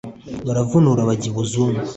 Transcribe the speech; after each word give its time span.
Baravunura 0.45 1.01
bajya 1.09 1.27
i 1.31 1.33
Buzungu 1.35 1.81